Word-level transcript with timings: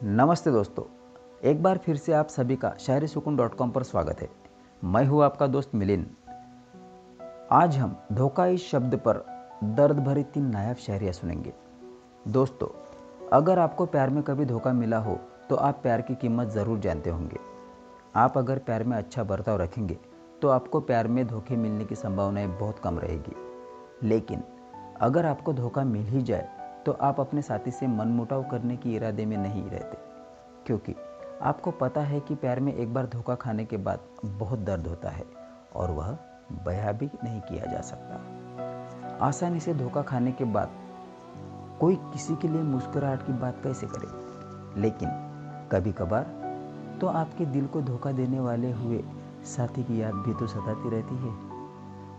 नमस्ते 0.00 0.50
दोस्तों, 0.50 0.82
एक 1.44 1.62
बार 1.62 1.78
फिर 1.78 1.96
से 1.96 2.12
आप 2.12 2.28
सभी 2.28 2.54
का 2.56 2.72
शायरी 2.80 3.06
सुकून 3.06 3.34
डॉट 3.36 3.54
कॉम 3.54 3.70
पर 3.70 3.82
स्वागत 3.82 4.20
है। 4.20 4.28
मैं 4.82 5.04
हूँ 5.06 5.22
आपका 5.24 5.46
दोस्त 5.46 5.74
मिलिन 5.74 6.06
आज 7.52 7.76
हम 7.76 7.96
धोखा 8.12 8.46
इस 8.46 8.68
शब्द 8.70 8.94
पर 8.98 9.16
दर्द 9.76 9.98
भरी 9.98 10.22
तीन 10.24 10.46
नायाब 10.46 10.76
शायरियाँ 10.76 11.12
सुनेंगे। 11.12 11.52
दोस्तों, 12.28 12.68
अगर 13.32 13.58
आपको 13.58 13.86
प्यार 13.86 14.10
में 14.10 14.22
कभी 14.22 14.44
धोखा 14.44 14.72
मिला 14.72 14.98
हो 14.98 15.18
तो 15.50 15.56
आप 15.56 15.80
प्यार 15.82 16.02
की 16.02 16.14
कीमत 16.14 16.48
ज़रूर 16.48 16.78
जानते 16.78 17.10
होंगे। 17.10 17.38
आप 18.16 18.38
अगर 18.38 18.58
प्यार 18.60 18.84
में 18.84 18.96
अच्छा 18.96 19.24
बर्ताव 19.24 19.60
रखेंगे 19.62 19.98
तो 20.42 20.48
आपको 20.48 20.80
प्यार 20.82 21.08
में 21.08 21.26
धोखे 21.26 21.56
मिलने 21.56 21.84
की 21.84 21.94
संभावनाएँ 21.96 22.48
बहुत 22.50 22.78
कम 22.78 22.98
रहेगी। 22.98 24.08
लेकिन 24.08 24.42
अगर 25.00 25.26
आपको 25.26 25.52
धोखा 25.52 25.84
मिल 25.84 26.06
ही 26.06 26.22
जाए 26.22 26.48
तो 26.86 26.92
आप 26.92 27.20
अपने 27.20 27.42
साथी 27.42 27.70
से 27.70 27.86
मनमुटाव 27.86 28.42
करने 28.42 28.76
के 28.76 28.90
इरादे 28.90 29.26
में 29.26 29.36
नहीं 29.36 29.70
रहते। 29.70 29.98
क्योंकि 30.66 30.94
आपको 31.42 31.70
पता 31.70 32.00
है 32.00 32.20
कि 32.20 32.34
प्यार 32.34 32.60
में 32.60 32.74
एक 32.74 32.94
बार 32.94 33.06
धोखा 33.06 33.34
खाने 33.34 33.64
के 33.64 33.76
बाद 33.76 34.00
बहुत 34.24 34.58
दर्द 34.58 34.86
होता 34.86 35.10
है 35.10 35.24
और 35.76 35.90
वह 35.90 36.16
बया 36.52 36.92
भी 36.92 37.06
नहीं 37.24 37.40
किया 37.40 37.66
जा 37.66 37.80
सकता। 37.80 38.20
आसानी 39.26 39.60
से 39.60 39.74
धोखा 39.74 40.02
खाने 40.02 40.32
के 40.32 40.44
बाद 40.44 40.70
कोई 41.80 41.96
किसी 41.96 42.36
के 42.36 42.48
लिए 42.48 42.62
मुस्कुराहट 42.62 43.26
की 43.26 43.32
बात 43.32 43.60
कैसे 43.62 43.86
करे? 43.86 44.80
लेकिन 44.80 45.08
कभी 45.72 45.92
कभार 45.92 46.26
तो 47.00 47.06
आपके 47.06 47.46
दिल 47.46 47.66
को 47.66 47.80
धोखा 47.80 48.12
देने 48.12 48.40
वाले 48.40 48.72
हुए 48.72 49.04
साथी 49.44 49.84
की 49.84 50.02
याद 50.02 50.14
भी 50.14 50.34
तो 50.34 50.46
सताती 50.46 50.90
रहती 50.90 51.16
है। 51.16 51.34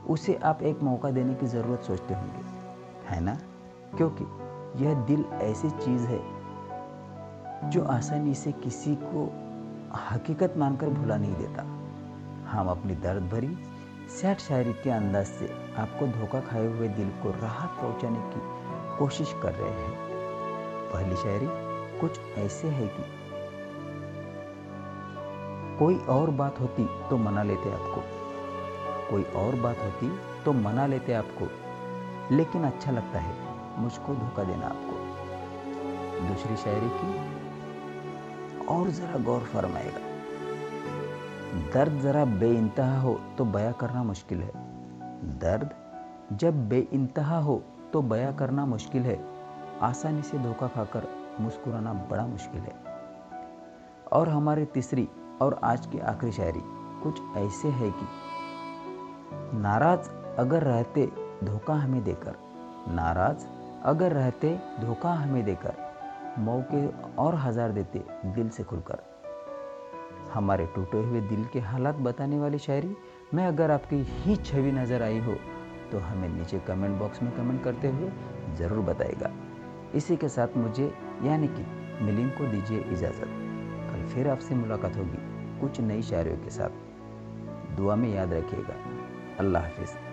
उसे 0.10 0.36
आप 0.36 0.62
एक 0.62 0.82
मौका 0.84 1.12
देने 1.12 1.34
की 1.34 1.46
ज़रूरत 1.46 1.82
सोचते 1.82 2.14
होंगे, 2.14 2.46
है 3.08 3.20
ना? 3.20 3.38
क्योंकि 3.98 4.26
यह 4.76 4.94
दिल 4.94 5.26
ऐसी 5.34 5.70
चीज़ 5.70 6.08
है 6.08 6.20
जो 7.70 7.84
आसानी 7.84 8.34
से 8.34 8.52
किसी 8.52 8.96
को 8.96 9.34
हकीकत 10.12 10.54
मानकर 10.58 10.90
भुला 10.90 11.18
नहीं 11.18 11.36
देता। 11.36 11.62
हम 12.52 12.68
अपनी 12.68 12.96
दर्द 12.96 13.24
भरी 13.24 13.58
सैट 14.10 14.40
शायरी 14.40 14.74
के 14.74 14.90
अंदाज 14.90 15.26
से 15.26 15.74
आपको 15.78 16.08
धोखा 16.08 16.40
खाए 16.40 16.68
हुए 16.68 16.88
दिल 16.88 17.10
को 17.10 17.32
राहत 17.32 17.70
पहुँचाने 17.70 18.20
की 18.20 18.42
कोशिश 18.98 19.36
कर 19.44 19.54
रहे 19.54 19.72
हैं। 19.72 19.92
पहली 20.94 21.16
शायरी 21.16 21.48
कुछ 22.00 22.20
ऐसे 22.38 22.68
है 22.68 22.88
कि 22.88 23.04
कोई 25.78 25.98
और 25.98 26.30
बात 26.30 26.60
होती 26.60 26.90
तो 27.10 27.18
मना 27.18 27.44
लेते 27.44 27.72
आपको। 27.72 28.02
कोई 29.12 29.24
और 29.24 29.56
बात 29.56 29.78
होती 29.80 30.20
तो 30.46 30.54
मना 30.54 30.86
लेते 30.86 31.14
आपको। 31.14 31.48
लेकिन 32.36 32.64
अच्छा 32.64 32.92
लगता 32.92 33.20
है। 33.20 33.51
मुझको 33.78 34.16
धोखा 34.16 34.44
देना 34.44 34.66
आपको। 34.68 36.28
दूसरी 36.28 36.56
शायरी 36.56 36.90
की, 36.94 38.66
और 38.66 38.90
ज़रा 38.90 39.18
गौर 39.18 39.40
फरमाएगा 39.40 40.12
दर्द 41.74 42.00
ज़रा 42.02 42.26
बेइंतहा 42.26 43.02
हो 43.02 43.20
तो 43.38 43.46
बया 43.46 43.72
करना 43.72 44.04
मुश्किल 44.04 44.42
है। 44.42 44.52
दर्द 45.40 45.70
जब 46.38 46.70
बेइंतहा 46.70 47.40
हो 47.40 47.64
तो 47.94 48.02
बया 48.02 48.32
करना 48.32 48.66
मुश्किल 48.66 49.02
है। 49.02 49.26
आसानी 49.82 50.22
से 50.22 50.40
धोखा 50.40 50.68
खाकर 50.68 51.08
मुस्कुराना 51.40 51.94
बड़ा 51.94 52.26
मुश्किल 52.26 52.62
है। 52.62 52.76
और 54.12 54.30
हमारी 54.30 54.66
तीसरी 54.66 55.10
और 55.42 55.60
आज 55.64 55.86
की 55.86 56.00
आखिरी 56.00 56.32
शायरी 56.32 56.62
कुछ 57.04 57.22
ऐसे 57.38 57.68
है 57.68 57.92
कि, 57.92 58.08
नाराज़ 59.58 60.10
अगर 60.40 60.64
रहते 60.64 61.08
धोखा 61.44 61.74
हमें 61.74 62.04
देकर। 62.04 62.36
नाराज़ 62.88 63.61
अगर 63.86 64.12
रहते, 64.14 64.50
धोखा 64.80 65.14
हमें 65.14 65.44
देकर, 65.46 65.74
मौके 66.40 66.86
और 67.22 67.36
हज़ार 67.36 67.72
देते 67.72 68.04
दिल 68.26 68.50
से 68.50 68.64
खुलकर। 68.64 69.00
हमारे 70.34 70.66
टूटे 70.76 70.98
हुए 70.98 71.22
दिल 71.22 71.46
के 71.54 71.60
हालात 71.60 71.96
बताने 72.00 72.40
वाली 72.40 72.58
शायरी, 72.60 72.96
में 73.34 73.46
अगर 73.46 73.72
आपकी 73.72 74.02
ही 74.10 74.36
छवि 74.36 74.72
नज़र 74.72 75.04
आई 75.04 75.20
हो 75.20 75.36
तो 75.92 76.00
हमें 76.00 76.28
नीचे 76.30 76.60
कमेंट 76.60 76.98
बॉक्स 77.00 77.22
में 77.24 77.32
कमेंट 77.32 77.64
करते 77.64 77.88
हुए 77.88 78.12
ज़रूर 78.58 78.84
बताएगा। 78.86 79.32
इसी 79.96 80.16
के 80.16 80.30
साथ 80.30 80.58
मुझे, 80.58 80.94
यानी 81.24 81.48
कि 81.48 81.66
मिलिंग 82.04 82.30
को 82.32 82.52
दीजिए 82.52 82.80
इजाज़त। 82.82 83.26
कल 83.92 84.08
फिर 84.14 84.30
आपसे 84.30 84.56
मुलाकात 84.56 84.98
होगी 84.98 85.60
कुछ 85.62 85.82
नई 85.82 86.02
शायरियों 86.04 86.38
के 86.38 86.50
साथ। 86.50 87.76
दुआ 87.78 87.96
में 87.96 88.14
याद 88.14 88.34
रखिएगा। 88.34 88.76
अल्लाह 89.40 89.64
हाफिज़। 89.64 90.11